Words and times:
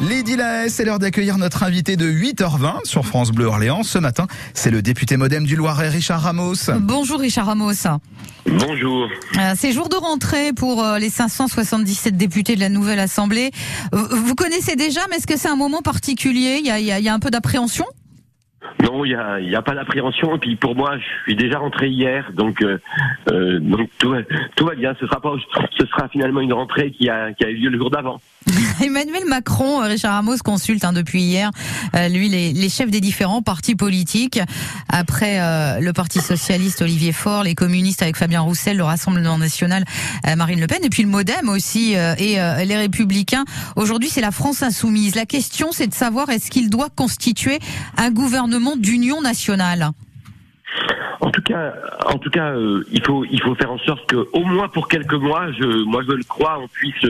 Lady 0.00 0.36
Laes, 0.36 0.68
c'est 0.68 0.84
l'heure 0.84 1.00
d'accueillir 1.00 1.38
notre 1.38 1.64
invité 1.64 1.96
de 1.96 2.08
8h20 2.08 2.84
sur 2.84 3.04
France 3.04 3.32
Bleu 3.32 3.46
Orléans. 3.46 3.82
Ce 3.82 3.98
matin, 3.98 4.28
c'est 4.54 4.70
le 4.70 4.80
député 4.80 5.16
modem 5.16 5.44
du 5.44 5.56
Loiret, 5.56 5.88
Richard 5.88 6.22
Ramos. 6.22 6.54
Bonjour 6.78 7.18
Richard 7.18 7.46
Ramos. 7.46 7.72
Bonjour. 8.46 9.08
Euh, 9.38 9.54
c'est 9.56 9.72
jour 9.72 9.88
de 9.88 9.96
rentrée 9.96 10.52
pour 10.52 10.84
euh, 10.84 10.98
les 11.00 11.10
577 11.10 12.16
députés 12.16 12.54
de 12.54 12.60
la 12.60 12.68
nouvelle 12.68 13.00
Assemblée. 13.00 13.50
Vous 13.92 14.36
connaissez 14.36 14.76
déjà, 14.76 15.00
mais 15.10 15.16
est-ce 15.16 15.26
que 15.26 15.36
c'est 15.36 15.48
un 15.48 15.56
moment 15.56 15.82
particulier? 15.82 16.58
Il 16.60 16.66
y, 16.66 16.70
a, 16.70 16.78
il 16.78 17.04
y 17.04 17.08
a 17.08 17.14
un 17.14 17.18
peu 17.18 17.30
d'appréhension? 17.30 17.84
Non, 18.82 19.04
il 19.04 19.10
n'y 19.48 19.54
a, 19.54 19.58
a 19.58 19.62
pas 19.62 19.74
d'appréhension. 19.74 20.36
Et 20.36 20.38
puis 20.38 20.56
pour 20.56 20.76
moi, 20.76 20.96
je 20.98 21.22
suis 21.24 21.36
déjà 21.36 21.58
rentré 21.58 21.88
hier, 21.88 22.30
donc, 22.34 22.62
euh, 22.62 22.78
euh, 23.30 23.58
donc 23.58 23.88
tout, 23.98 24.14
tout, 24.54 24.66
va 24.66 24.74
bien. 24.74 24.94
Ce 25.00 25.06
sera 25.06 25.20
pas, 25.20 25.34
ce 25.78 25.86
sera 25.86 26.08
finalement 26.08 26.40
une 26.40 26.52
rentrée 26.52 26.92
qui 26.92 27.08
a, 27.08 27.32
qui 27.32 27.44
a 27.44 27.50
eu 27.50 27.56
lieu 27.56 27.70
le 27.70 27.78
jour 27.78 27.90
d'avant. 27.90 28.20
Emmanuel 28.84 29.24
Macron, 29.26 29.82
euh, 29.82 29.88
Richard 29.88 30.14
Ramos 30.14 30.38
consulte 30.44 30.84
hein, 30.84 30.92
depuis 30.92 31.22
hier, 31.22 31.50
lui 32.10 32.28
les, 32.28 32.52
les, 32.52 32.68
chefs 32.68 32.90
des 32.90 33.00
différents 33.00 33.42
partis 33.42 33.74
politiques. 33.74 34.40
Après 34.88 35.38
le 35.80 35.92
Parti 35.92 36.20
socialiste 36.20 36.82
Olivier 36.82 37.12
Faure, 37.12 37.42
les 37.42 37.54
communistes 37.54 38.02
avec 38.02 38.16
Fabien 38.16 38.40
Roussel, 38.40 38.76
le 38.76 38.84
Rassemblement 38.84 39.38
national 39.38 39.84
Marine 40.36 40.60
Le 40.60 40.66
Pen, 40.66 40.78
et 40.82 40.88
puis 40.88 41.02
le 41.02 41.08
MoDem 41.08 41.48
aussi 41.48 41.92
et 41.92 42.36
les 42.64 42.76
Républicains. 42.76 43.44
Aujourd'hui, 43.76 44.08
c'est 44.08 44.20
la 44.20 44.30
France 44.30 44.62
insoumise. 44.62 45.14
La 45.14 45.26
question, 45.26 45.72
c'est 45.72 45.86
de 45.86 45.94
savoir 45.94 46.30
est-ce 46.30 46.50
qu'il 46.50 46.70
doit 46.70 46.88
constituer 46.94 47.58
un 47.96 48.10
gouvernement 48.10 48.67
d'union 48.76 49.20
nationale 49.20 49.90
en 52.06 52.18
tout 52.18 52.30
cas, 52.30 52.52
euh, 52.52 52.84
il 52.92 53.04
faut 53.04 53.24
il 53.30 53.40
faut 53.42 53.54
faire 53.54 53.72
en 53.72 53.78
sorte 53.78 54.06
que, 54.08 54.28
au 54.32 54.44
moins 54.44 54.68
pour 54.68 54.88
quelques 54.88 55.14
mois, 55.14 55.50
je 55.52 55.84
moi 55.84 56.02
je 56.06 56.12
le 56.12 56.24
crois, 56.24 56.58
on 56.60 56.68
puisse 56.68 57.04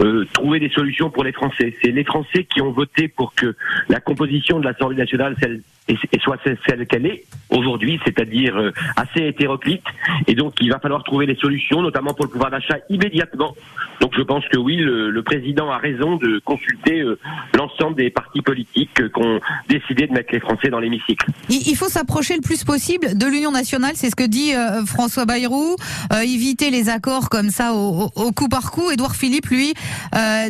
euh, 0.00 0.26
trouver 0.32 0.60
des 0.60 0.70
solutions 0.70 1.10
pour 1.10 1.24
les 1.24 1.32
Français. 1.32 1.74
C'est 1.82 1.90
les 1.90 2.04
Français 2.04 2.44
qui 2.44 2.60
ont 2.60 2.72
voté 2.72 3.08
pour 3.08 3.34
que 3.34 3.54
la 3.88 4.00
composition 4.00 4.58
de 4.58 4.64
l'Assemblée 4.64 4.96
nationale 4.96 5.36
celle, 5.40 5.60
et, 5.88 5.96
soit 6.20 6.38
celle 6.44 6.86
qu'elle 6.86 7.06
est 7.06 7.24
aujourd'hui, 7.50 8.00
c'est-à-dire 8.04 8.56
euh, 8.56 8.72
assez 8.96 9.26
hétéroclite. 9.26 9.84
Et 10.26 10.34
donc, 10.34 10.54
il 10.60 10.70
va 10.70 10.78
falloir 10.78 11.04
trouver 11.04 11.26
des 11.26 11.36
solutions, 11.36 11.82
notamment 11.82 12.14
pour 12.14 12.24
le 12.24 12.30
pouvoir 12.30 12.50
d'achat 12.50 12.78
immédiatement. 12.88 13.54
Donc, 14.00 14.12
je 14.16 14.22
pense 14.22 14.44
que 14.48 14.56
oui, 14.56 14.76
le, 14.76 15.22
président 15.22 15.70
a 15.70 15.78
raison 15.78 16.16
de 16.16 16.40
consulter 16.44 17.00
euh, 17.00 17.18
l'ensemble 17.56 17.96
des 17.96 18.10
partis 18.10 18.42
politiques 18.42 18.94
qui 18.94 19.20
ont 19.22 19.40
décidé 19.68 20.06
de 20.06 20.12
mettre 20.12 20.32
les 20.32 20.40
Français 20.40 20.68
dans 20.68 20.78
l'hémicycle. 20.78 21.26
Il 21.48 21.76
faut 21.76 21.88
s'approcher 21.88 22.34
le 22.34 22.42
plus 22.42 22.62
possible 22.64 23.16
de 23.16 23.26
l'Union 23.26 23.52
nationale, 23.52 23.92
c'est 23.94 24.10
ce 24.10 24.16
que 24.16 24.26
dit 24.26 24.54
euh, 24.54 24.84
François 24.84 25.24
Bayrou. 25.24 25.76
éviter 26.22 26.70
les 26.70 26.88
accords 26.90 27.30
comme 27.30 27.50
ça 27.50 27.72
au, 27.72 28.10
au, 28.14 28.32
coup 28.32 28.48
par 28.48 28.70
coup. 28.70 28.90
Édouard 28.90 29.16
Philippe, 29.16 29.46
lui, 29.46 29.74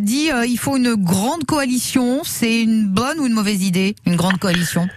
dit 0.00 0.30
il 0.48 0.58
faut 0.58 0.76
une 0.76 0.94
grande 0.94 1.44
coalition. 1.44 2.20
C'est 2.24 2.62
une 2.62 2.86
bonne 2.86 3.20
ou 3.20 3.26
une 3.26 3.34
mauvaise 3.34 3.64
idée, 3.64 3.94
une 4.06 4.16
grande 4.16 4.38
coalition? 4.38 4.88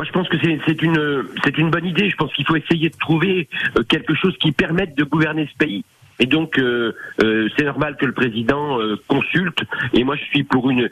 Moi, 0.00 0.06
je 0.06 0.12
pense 0.12 0.30
que 0.30 0.38
c'est 0.40 0.82
une, 1.58 1.68
bonne 1.68 1.84
idée. 1.84 2.08
Je 2.08 2.16
pense 2.16 2.32
qu'il 2.32 2.46
faut 2.46 2.56
essayer 2.56 2.88
de 2.88 2.96
trouver 2.96 3.50
euh, 3.76 3.82
quelque 3.82 4.14
chose 4.14 4.34
qui 4.38 4.50
permette 4.50 4.96
de 4.96 5.04
gouverner 5.04 5.46
ce 5.52 5.58
pays. 5.58 5.84
Et 6.18 6.24
donc, 6.24 6.58
euh, 6.58 6.92
euh, 7.22 7.50
c'est 7.54 7.64
normal 7.64 7.98
que 8.00 8.06
le 8.06 8.12
président 8.12 8.78
consulte. 9.08 9.58
Et 9.92 10.02
moi, 10.02 10.16
je 10.16 10.24
suis 10.24 10.42
pour 10.42 10.70
une. 10.70 10.88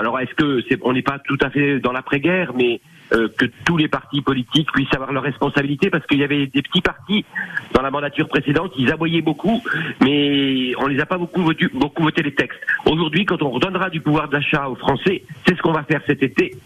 alors, 0.00 0.18
est-ce 0.18 0.34
que 0.34 0.64
on 0.82 0.94
n'est 0.94 1.02
pas 1.02 1.20
tout 1.20 1.38
à 1.40 1.50
fait 1.50 1.78
dans 1.78 1.92
l'après-guerre, 1.92 2.52
mais 2.56 2.80
que 3.10 3.46
tous 3.64 3.76
les 3.76 3.88
partis 3.88 4.20
politiques 4.20 4.70
puissent 4.72 4.94
avoir 4.94 5.12
leurs 5.12 5.22
responsabilités, 5.22 5.88
parce 5.88 6.04
qu'il 6.06 6.18
y 6.18 6.24
avait 6.24 6.46
des 6.46 6.62
petits 6.62 6.80
partis 6.80 7.24
dans 7.72 7.82
la 7.82 7.90
mandature 7.92 8.28
précédente, 8.28 8.72
ils 8.78 8.90
aboyaient 8.90 9.22
beaucoup, 9.22 9.62
mais 10.00 10.72
on 10.78 10.88
les 10.88 11.00
a 11.00 11.06
pas 11.06 11.18
beaucoup 11.18 11.42
voté, 11.42 11.66
beaucoup 11.72 12.04
voté 12.04 12.22
les 12.22 12.34
textes. 12.34 12.60
Aujourd'hui, 12.86 13.24
quand 13.26 13.42
on 13.42 13.50
redonnera 13.50 13.90
du 13.90 14.00
pouvoir 14.00 14.28
d'achat 14.28 14.68
aux 14.68 14.76
Français, 14.76 15.22
c'est 15.46 15.56
ce 15.56 15.62
qu'on 15.62 15.72
va 15.72 15.82
faire 15.84 16.02
cet 16.06 16.22
été. 16.22 16.56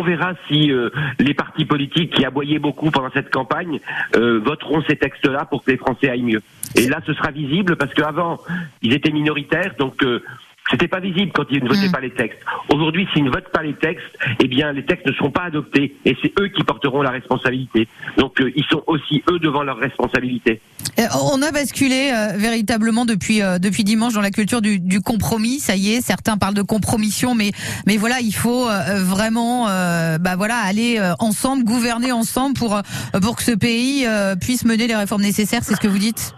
On 0.00 0.02
verra 0.02 0.32
si 0.48 0.72
euh, 0.72 0.88
les 1.18 1.34
partis 1.34 1.66
politiques 1.66 2.14
qui 2.14 2.24
aboyaient 2.24 2.58
beaucoup 2.58 2.90
pendant 2.90 3.10
cette 3.10 3.28
campagne 3.28 3.80
euh, 4.16 4.40
voteront 4.42 4.82
ces 4.88 4.96
textes-là 4.96 5.44
pour 5.44 5.62
que 5.62 5.72
les 5.72 5.76
Français 5.76 6.08
aillent 6.08 6.22
mieux. 6.22 6.42
Et 6.74 6.86
là, 6.86 7.00
ce 7.06 7.12
sera 7.12 7.30
visible 7.30 7.76
parce 7.76 7.92
qu'avant, 7.92 8.38
ils 8.80 8.94
étaient 8.94 9.10
minoritaires, 9.10 9.74
donc 9.78 10.02
euh, 10.02 10.22
c'était 10.70 10.88
pas 10.88 11.00
visible 11.00 11.32
quand 11.34 11.44
ils 11.50 11.62
ne 11.62 11.68
votaient 11.68 11.88
mm. 11.88 11.92
pas 11.92 12.00
les 12.00 12.10
textes. 12.10 12.38
Aujourd'hui, 12.68 13.06
s'ils 13.12 13.24
ne 13.24 13.30
votent 13.30 13.50
pas 13.52 13.62
les 13.62 13.74
textes, 13.74 14.06
eh 14.38 14.48
bien, 14.48 14.72
les 14.72 14.84
textes 14.84 15.06
ne 15.06 15.12
seront 15.12 15.30
pas 15.30 15.44
adoptés 15.44 15.96
et 16.04 16.16
c'est 16.22 16.32
eux 16.40 16.48
qui 16.48 16.62
porteront 16.62 17.02
la 17.02 17.10
responsabilité. 17.10 17.88
Donc, 18.16 18.40
euh, 18.40 18.52
ils 18.54 18.64
sont 18.70 18.82
aussi 18.86 19.22
eux 19.30 19.38
devant 19.38 19.62
leurs 19.62 19.78
responsabilités. 19.78 20.60
Euh, 20.98 21.04
on 21.32 21.42
a 21.42 21.50
basculé 21.50 22.12
euh, 22.12 22.36
véritablement 22.36 23.04
depuis 23.04 23.40
depuis 23.60 23.84
dimanche 23.84 24.14
dans 24.14 24.20
la 24.20 24.30
culture 24.30 24.60
du, 24.60 24.78
du, 24.78 25.00
compromis. 25.00 25.60
Ça 25.60 25.76
y 25.76 25.92
est, 25.92 26.00
certains 26.00 26.36
parlent 26.36 26.54
de 26.54 26.62
compromission, 26.62 27.34
mais 27.34 27.52
mais 27.86 27.96
voilà, 27.96 28.20
il 28.20 28.34
faut 28.34 28.68
vraiment 28.96 29.64
bah 29.64 30.36
voilà 30.36 30.56
aller 30.58 31.00
ensemble, 31.18 31.64
gouverner 31.64 32.12
ensemble 32.12 32.54
pour 32.58 32.80
pour 33.22 33.36
que 33.36 33.42
ce 33.42 33.52
pays 33.52 34.06
puisse 34.40 34.64
mener 34.64 34.86
les 34.86 34.96
réformes 34.96 35.22
nécessaires. 35.22 35.62
C'est 35.62 35.74
ce 35.74 35.80
que 35.80 35.88
vous 35.88 35.98
dites? 35.98 36.34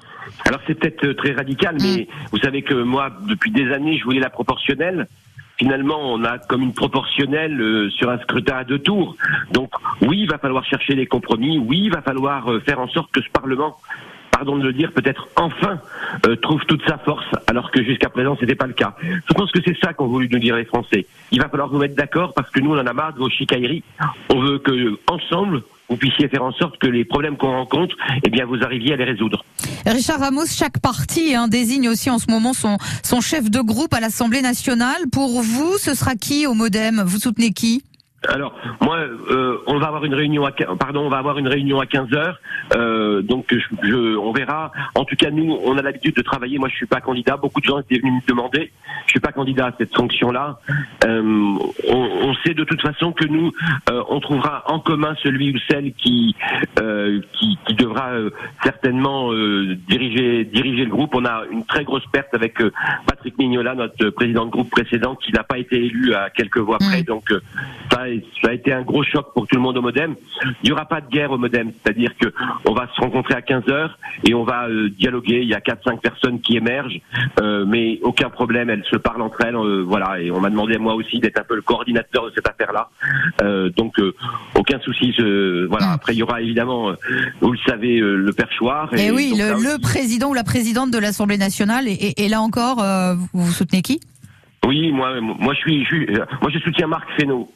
Alors 0.46 0.60
c'est 0.66 0.74
peut-être 0.74 1.04
euh, 1.04 1.14
très 1.14 1.32
radical, 1.32 1.76
mais 1.80 2.02
mm. 2.02 2.06
vous 2.32 2.38
savez 2.38 2.62
que 2.62 2.74
moi, 2.74 3.10
depuis 3.28 3.50
des 3.50 3.72
années, 3.72 3.98
je 3.98 4.04
voulais 4.04 4.20
la 4.20 4.30
proportionnelle. 4.30 5.06
Finalement, 5.58 5.98
on 6.00 6.24
a 6.24 6.38
comme 6.38 6.62
une 6.62 6.74
proportionnelle 6.74 7.60
euh, 7.60 7.90
sur 7.90 8.10
un 8.10 8.18
scrutin 8.18 8.56
à 8.56 8.64
deux 8.64 8.78
tours. 8.78 9.16
Donc 9.52 9.70
oui, 10.00 10.20
il 10.20 10.28
va 10.28 10.38
falloir 10.38 10.64
chercher 10.64 10.94
des 10.94 11.06
compromis. 11.06 11.58
Oui, 11.58 11.82
il 11.84 11.92
va 11.92 12.02
falloir 12.02 12.50
euh, 12.50 12.60
faire 12.60 12.80
en 12.80 12.88
sorte 12.88 13.12
que 13.12 13.20
ce 13.22 13.28
Parlement 13.30 13.76
pardon 14.30 14.56
de 14.56 14.64
le 14.64 14.72
dire, 14.72 14.90
peut-être 14.92 15.28
enfin 15.36 15.78
trouve 16.40 16.64
toute 16.64 16.82
sa 16.88 16.96
force, 16.96 17.26
alors 17.46 17.70
que 17.70 17.84
jusqu'à 17.84 18.08
présent 18.08 18.34
c'était 18.40 18.54
pas 18.54 18.66
le 18.66 18.72
cas. 18.72 18.96
Je 19.02 19.34
pense 19.34 19.52
que 19.52 19.60
c'est 19.62 19.76
ça 19.78 19.92
qu'ont 19.92 20.06
voulu 20.06 20.26
nous 20.32 20.38
dire 20.38 20.56
les 20.56 20.64
Français. 20.64 21.06
Il 21.30 21.40
va 21.40 21.50
falloir 21.50 21.70
nous 21.70 21.78
mettre 21.78 21.94
d'accord 21.94 22.32
parce 22.32 22.50
que 22.50 22.58
nous 22.58 22.74
on 22.74 22.78
en 22.78 22.86
a 22.86 22.92
marre 22.94 23.12
de 23.12 23.18
vos 23.18 23.28
chicailleries. 23.28 23.84
On 24.30 24.40
veut 24.40 24.58
que 24.58 24.98
ensemble 25.06 25.62
vous 25.92 25.98
puissiez 25.98 26.26
faire 26.28 26.42
en 26.42 26.52
sorte 26.52 26.78
que 26.78 26.86
les 26.86 27.04
problèmes 27.04 27.36
qu'on 27.36 27.50
rencontre, 27.50 27.94
eh 28.24 28.30
bien, 28.30 28.46
vous 28.46 28.62
arriviez 28.62 28.94
à 28.94 28.96
les 28.96 29.04
résoudre. 29.04 29.44
Richard 29.84 30.20
Ramos, 30.20 30.46
chaque 30.46 30.78
parti 30.80 31.34
hein, 31.34 31.48
désigne 31.48 31.90
aussi 31.90 32.08
en 32.08 32.18
ce 32.18 32.30
moment 32.30 32.54
son, 32.54 32.78
son 33.02 33.20
chef 33.20 33.50
de 33.50 33.60
groupe 33.60 33.92
à 33.92 34.00
l'Assemblée 34.00 34.40
nationale. 34.40 35.02
Pour 35.12 35.42
vous, 35.42 35.76
ce 35.76 35.94
sera 35.94 36.14
qui 36.14 36.46
au 36.46 36.54
MoDem? 36.54 37.02
Vous 37.04 37.18
soutenez 37.18 37.50
qui? 37.50 37.82
Alors 38.28 38.54
moi, 38.80 38.98
euh, 38.98 39.58
on 39.66 39.78
va 39.78 39.88
avoir 39.88 40.04
une 40.04 40.14
réunion 40.14 40.44
à 40.44 40.52
pardon, 40.52 41.00
on 41.06 41.08
va 41.08 41.18
avoir 41.18 41.38
une 41.38 41.48
réunion 41.48 41.80
à 41.80 41.86
15 41.86 42.12
heures. 42.14 42.40
Euh, 42.74 43.22
donc 43.22 43.46
je, 43.52 44.16
on 44.16 44.32
verra. 44.32 44.72
En 44.94 45.04
tout 45.04 45.16
cas, 45.16 45.30
nous, 45.30 45.58
on 45.64 45.76
a 45.78 45.82
l'habitude 45.82 46.16
de 46.16 46.22
travailler. 46.22 46.58
Moi, 46.58 46.68
je 46.68 46.76
suis 46.76 46.86
pas 46.86 47.00
candidat. 47.00 47.36
Beaucoup 47.36 47.60
de 47.60 47.66
gens 47.66 47.78
étaient 47.78 47.98
venus 47.98 48.22
me 48.22 48.28
demander. 48.28 48.72
Je 49.06 49.10
suis 49.10 49.20
pas 49.20 49.32
candidat 49.32 49.66
à 49.66 49.72
cette 49.78 49.94
fonction-là. 49.94 50.58
Euh, 51.04 51.22
on, 51.88 51.96
on, 51.96 52.34
sait 52.44 52.54
de 52.54 52.64
toute 52.64 52.80
façon 52.80 53.12
que 53.12 53.24
nous, 53.24 53.52
euh, 53.90 54.02
on 54.08 54.20
trouvera 54.20 54.64
en 54.66 54.78
commun 54.78 55.14
celui 55.22 55.54
ou 55.54 55.58
celle 55.70 55.92
qui 55.94 56.34
euh, 56.80 57.20
qui, 57.32 57.58
qui, 57.66 57.74
devra 57.74 58.10
euh, 58.10 58.30
certainement 58.62 59.32
diriger 59.88 60.44
diriger 60.44 60.84
le 60.84 60.90
groupe. 60.90 61.14
On 61.14 61.24
a 61.24 61.42
une 61.50 61.64
très 61.64 61.84
grosse 61.84 62.06
perte 62.12 62.34
avec 62.34 62.58
Patrick 63.06 63.38
Mignola, 63.38 63.74
notre 63.74 64.10
président 64.10 64.46
de 64.46 64.50
groupe 64.50 64.70
précédent, 64.70 65.14
qui 65.16 65.32
n'a 65.32 65.42
pas 65.42 65.58
été 65.58 65.76
élu 65.76 66.14
à 66.14 66.30
quelques 66.30 66.58
voix 66.58 66.78
près. 66.78 67.02
Mmh. 67.02 67.04
Donc 67.04 67.32
ça 67.92 68.04
ça 68.42 68.50
a 68.50 68.54
été 68.54 68.72
un 68.72 68.82
gros 68.82 69.02
choc 69.02 69.32
pour 69.34 69.46
tout 69.46 69.56
le 69.56 69.60
monde 69.60 69.76
au 69.76 69.82
Modem. 69.82 70.14
Il 70.62 70.66
n'y 70.66 70.72
aura 70.72 70.86
pas 70.86 71.00
de 71.00 71.08
guerre 71.08 71.30
au 71.30 71.38
Modem, 71.38 71.72
c'est-à-dire 71.82 72.10
que 72.18 72.32
on 72.66 72.72
va 72.72 72.88
se 72.94 73.00
rencontrer 73.00 73.34
à 73.34 73.42
15 73.42 73.68
heures 73.68 73.98
et 74.24 74.34
on 74.34 74.44
va 74.44 74.68
euh, 74.68 74.88
dialoguer. 74.90 75.40
Il 75.42 75.48
y 75.48 75.54
a 75.54 75.60
quatre 75.60 75.84
cinq 75.84 76.00
personnes 76.00 76.40
qui 76.40 76.56
émergent, 76.56 77.00
euh, 77.40 77.64
mais 77.66 77.98
aucun 78.02 78.30
problème. 78.30 78.70
Elles 78.70 78.84
se 78.90 78.96
parlent 78.96 79.22
entre 79.22 79.44
elles, 79.44 79.56
euh, 79.56 79.84
voilà. 79.86 80.20
Et 80.20 80.30
on 80.30 80.40
m'a 80.40 80.50
demandé 80.50 80.78
moi 80.78 80.94
aussi 80.94 81.18
d'être 81.20 81.38
un 81.38 81.44
peu 81.44 81.54
le 81.54 81.62
coordinateur 81.62 82.26
de 82.26 82.32
cette 82.34 82.48
affaire-là. 82.48 82.88
donc 83.76 83.94
aucun 84.54 84.80
souci. 84.80 85.14
voilà. 85.68 85.86
Hmm. 85.86 85.94
Après 85.94 86.14
il 86.14 86.18
y 86.18 86.22
aura 86.22 86.40
évidemment, 86.40 86.92
vous 87.40 87.52
le 87.52 87.58
savez, 87.66 87.98
le 87.98 88.32
perchoir. 88.32 88.92
Et, 88.94 89.10
oui, 89.10 89.34
le, 89.36 89.80
président 89.80 90.30
ou 90.30 90.34
la 90.34 90.44
présidente 90.44 90.90
de 90.90 90.98
l'Assemblée 90.98 91.38
nationale. 91.38 91.86
Et, 91.88 92.28
là 92.28 92.40
encore, 92.40 92.84
vous 93.32 93.52
soutenez 93.52 93.82
qui? 93.82 94.00
Oui, 94.66 94.92
moi, 94.92 95.20
moi 95.20 95.54
je 95.54 95.58
suis, 95.58 95.86
moi 96.40 96.50
je 96.52 96.58
soutiens 96.60 96.86
Marc 96.86 97.08
Fesneau. 97.16 97.48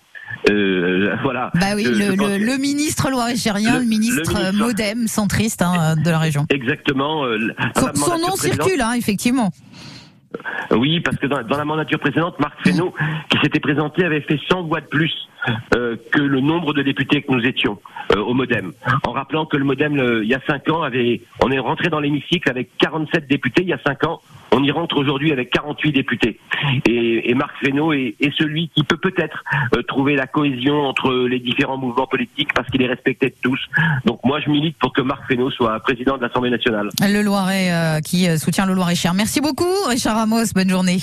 Euh, 0.51 1.17
voilà. 1.23 1.51
Bah 1.55 1.75
oui, 1.75 1.85
le, 1.85 2.59
ministre 2.59 3.11
loir-et-chérien, 3.11 3.81
le, 3.81 3.85
ministre, 3.85 4.53
modem 4.55 5.07
centriste 5.07 5.63
hein, 5.63 5.97
de 5.97 6.11
la 6.11 6.19
région. 6.19 6.47
Exactement. 6.51 7.25
Euh, 7.25 7.39
son, 7.75 8.19
nom 8.19 8.37
circule, 8.37 8.81
hein, 8.81 8.93
effectivement. 8.93 9.51
Oui, 10.71 11.01
parce 11.01 11.17
que 11.17 11.27
dans, 11.27 11.41
la 11.41 11.65
mandature 11.65 11.99
précédente, 11.99 12.39
Marc 12.39 12.55
Fesneau, 12.63 12.93
qui 13.31 13.39
s'était 13.39 13.61
présenté, 13.61 14.05
avait 14.05 14.21
fait 14.21 14.39
100 14.49 14.65
voix 14.65 14.81
de 14.81 14.87
plus 14.87 15.13
euh, 15.75 15.97
que 16.13 16.21
le 16.21 16.41
nombre 16.41 16.75
de 16.75 16.83
députés 16.83 17.23
que 17.23 17.33
nous 17.33 17.45
étions 17.45 17.79
au 18.15 18.35
MoDem. 18.35 18.73
En 19.05 19.13
rappelant 19.13 19.47
que 19.47 19.57
le 19.57 19.65
MoDem, 19.65 20.21
il 20.23 20.29
y 20.29 20.35
a 20.35 20.41
5 20.47 20.69
ans, 20.71 20.83
avait, 20.83 21.23
on 21.43 21.51
est 21.51 21.59
rentré 21.59 21.89
dans 21.89 22.01
l'hémicycle 22.01 22.49
avec 22.51 22.71
47 22.79 23.27
députés 23.29 23.63
il 23.63 23.69
y 23.69 23.73
a 23.73 23.81
5 23.85 24.05
ans. 24.05 24.21
On 24.53 24.63
y 24.63 24.71
rentre 24.71 24.97
aujourd'hui 24.97 25.33
avec 25.33 25.51
48 25.51 25.93
députés. 25.93 26.39
Et, 26.89 27.35
Marc 27.35 27.53
Fesneau 27.63 27.93
est, 27.93 28.17
celui 28.39 28.71
qui 28.75 28.83
peut 28.85 28.97
peut-être 28.97 29.45
euh, 29.75 29.83
trouver 29.83 30.17
la 30.17 30.27
cohésion 30.27 30.87
entre 30.87 31.13
les 31.29 31.39
différents 31.39 31.77
mouvements 31.77 32.07
politiques 32.07 32.53
parce 32.55 32.69
qu'il 32.69 32.81
est 32.83 32.87
respecté 32.87 33.29
de 33.29 33.35
tous. 33.43 33.61
Donc 34.05 34.21
moi, 34.25 34.41
je 34.41 34.51
milite 34.51 34.77
pour 34.79 34.93
que 34.93 35.03
Marc 35.03 35.27
Fesneau 35.29 35.51
soit 35.51 35.79
président 35.81 36.17
de 36.17 36.23
l'Assemblée 36.23 36.51
nationale. 36.51 36.89
Le 37.03 37.23
Loiret 37.23 37.73
euh, 37.73 38.01
qui 38.01 38.29
euh, 38.29 38.39
soutient 38.39 38.67
le 38.67 38.75
Loiret-Cher. 38.75 39.13
Merci 39.13 39.41
beaucoup, 39.41 39.65
Richard 39.89 40.17
Ramos. 40.17 40.45
Bonne 40.55 40.71
journée. 40.71 40.99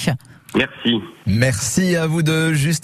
Merci. 0.56 1.01
Merci 1.25 1.95
à 1.95 2.07
vous 2.07 2.22
deux. 2.22 2.54
Juste 2.54 2.81